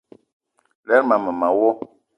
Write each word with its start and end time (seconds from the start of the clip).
Lerma 0.87 1.15
mema 1.23 1.49
wo. 1.57 1.69